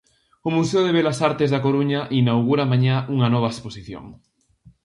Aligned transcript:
O 0.47 0.49
Museo 0.57 0.81
de 0.85 0.95
Belas 0.97 1.19
Artes 1.29 1.49
da 1.51 1.63
Coruña 1.65 2.01
inaugura 2.21 2.69
mañá 2.71 2.95
unha 3.15 3.27
nova 3.33 3.51
exposición. 3.53 4.05